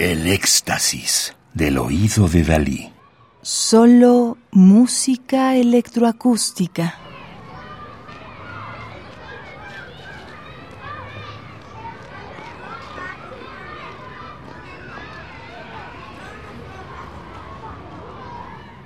El 0.00 0.28
éxtasis 0.28 1.36
del 1.52 1.76
oído 1.76 2.26
de 2.26 2.42
Dalí. 2.42 2.90
Solo 3.42 4.38
música 4.50 5.56
electroacústica. 5.56 6.94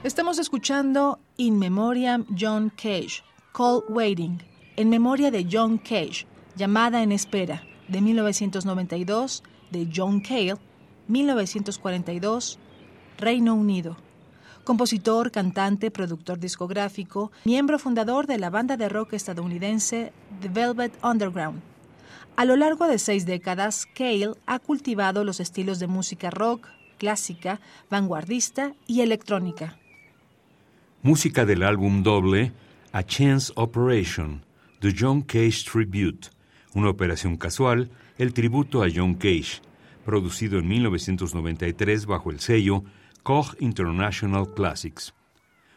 Estamos 0.02 0.40
escuchando 0.40 1.20
In 1.36 1.60
Memoriam 1.60 2.26
John 2.36 2.70
Cage, 2.70 3.22
Call 3.52 3.84
Waiting, 3.88 4.42
en 4.74 4.88
memoria 4.88 5.30
de 5.30 5.46
John 5.48 5.78
Cage, 5.78 6.26
llamada 6.56 7.04
en 7.04 7.12
espera, 7.12 7.62
de 7.86 8.00
1992, 8.00 9.44
de 9.70 9.88
John 9.94 10.18
Cale, 10.18 10.56
1942, 11.08 12.58
Reino 13.18 13.54
Unido. 13.54 13.96
Compositor, 14.64 15.30
cantante, 15.30 15.90
productor 15.90 16.38
discográfico, 16.38 17.30
miembro 17.44 17.78
fundador 17.78 18.26
de 18.26 18.38
la 18.38 18.50
banda 18.50 18.76
de 18.76 18.88
rock 18.88 19.12
estadounidense 19.12 20.12
The 20.40 20.48
Velvet 20.48 20.92
Underground. 21.02 21.60
A 22.36 22.44
lo 22.44 22.56
largo 22.56 22.86
de 22.86 22.98
seis 22.98 23.26
décadas, 23.26 23.86
Cale 23.94 24.32
ha 24.46 24.58
cultivado 24.58 25.22
los 25.24 25.40
estilos 25.40 25.78
de 25.78 25.86
música 25.86 26.30
rock, 26.30 26.68
clásica, 26.98 27.60
vanguardista 27.90 28.72
y 28.86 29.02
electrónica 29.02 29.78
música 31.04 31.44
del 31.44 31.62
álbum 31.62 32.02
doble 32.02 32.52
A 32.92 33.02
Chance 33.02 33.52
Operation, 33.56 34.42
The 34.80 34.94
John 34.98 35.20
Cage 35.20 35.62
Tribute, 35.70 36.30
una 36.72 36.88
operación 36.88 37.36
casual, 37.36 37.90
el 38.16 38.32
tributo 38.32 38.82
a 38.82 38.88
John 38.92 39.12
Cage, 39.12 39.60
producido 40.04 40.58
en 40.58 40.68
1993 40.68 42.06
bajo 42.06 42.30
el 42.30 42.40
sello 42.40 42.84
Koch 43.22 43.54
International 43.58 44.52
Classics. 44.54 45.14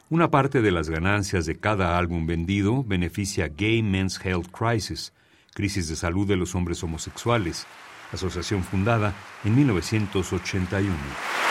Una 0.09 0.30
parte 0.30 0.61
de 0.61 0.72
las 0.72 0.89
ganancias 0.89 1.45
de 1.45 1.58
cada 1.58 1.97
álbum 1.97 2.28
vendido 2.28 2.84
beneficia 2.84 3.47
Gay 3.47 3.84
Men's 3.84 4.19
Health 4.23 4.47
Crisis, 4.52 5.14
crisis 5.53 5.89
de 5.89 5.95
salud 5.95 6.28
de 6.28 6.36
los 6.36 6.56
hombres 6.56 6.84
homosexuales, 6.84 7.66
asociación 8.14 8.64
fundada 8.64 9.14
en 9.44 9.56
1981. 9.56 11.47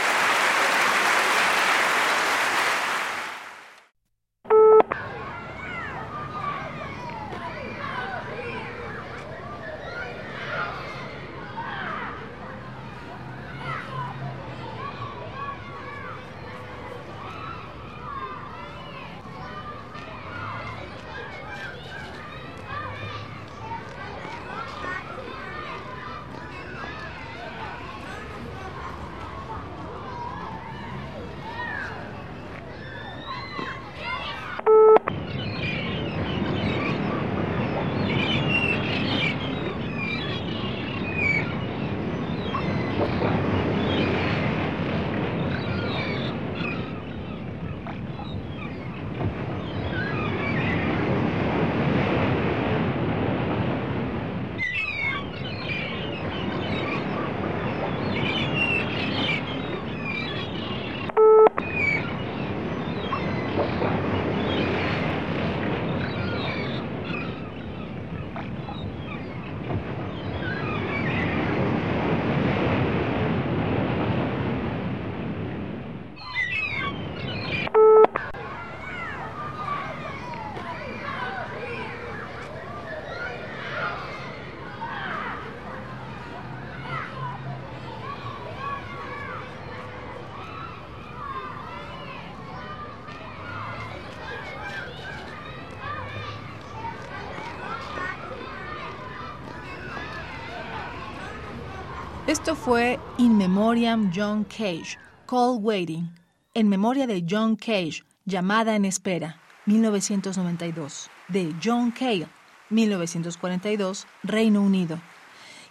Esto 102.27 102.57
fue 102.57 102.98
In 103.19 103.39
Memoriam 103.39 104.11
John 104.13 104.42
Cage, 104.42 104.98
Call 105.27 105.59
Waiting, 105.61 106.11
en 106.55 106.69
memoria 106.69 107.07
de 107.07 107.25
John 107.25 107.55
Cage, 107.55 108.03
llamada 108.25 108.75
en 108.75 108.85
espera, 108.85 109.41
1992, 109.67 111.09
de 111.29 111.55
John 111.63 111.92
Cale, 111.92 112.27
1942, 112.70 114.09
Reino 114.25 114.61
Unido, 114.61 114.98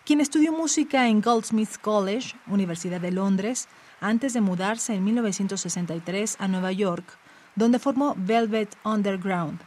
quien 0.06 0.22
estudió 0.22 0.54
música 0.54 1.10
en 1.10 1.20
Goldsmiths 1.20 1.78
College, 1.78 2.38
Universidad 2.48 3.02
de 3.02 3.12
Londres, 3.12 3.68
antes 4.00 4.32
de 4.32 4.40
mudarse 4.40 4.94
en 4.94 5.04
1963 5.04 6.38
a 6.40 6.48
Nueva 6.48 6.72
York, 6.72 7.04
donde 7.58 7.80
formó 7.80 8.16
Velvet 8.18 8.78
Underground. 8.86 9.60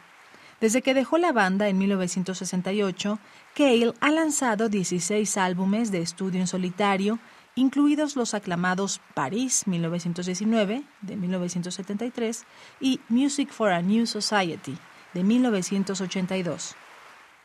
Desde 0.60 0.82
que 0.82 0.94
dejó 0.94 1.18
la 1.18 1.32
banda 1.32 1.68
en 1.68 1.78
1968, 1.78 3.20
Cale 3.54 3.92
ha 4.00 4.10
lanzado 4.10 4.68
16 4.68 5.36
álbumes 5.36 5.92
de 5.92 6.00
estudio 6.00 6.40
en 6.40 6.48
solitario, 6.48 7.20
incluidos 7.54 8.16
los 8.16 8.34
aclamados 8.34 9.00
París 9.14 9.66
1919 9.66 10.82
de 11.02 11.16
1973 11.16 12.44
y 12.80 13.00
Music 13.08 13.50
for 13.52 13.70
a 13.70 13.82
New 13.82 14.06
Society 14.06 14.76
de 15.14 15.22
1982. 15.22 16.74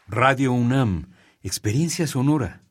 Radio 0.08 0.52
UNAM, 0.52 1.14
experiencia 1.44 2.08
sonora. 2.08 2.63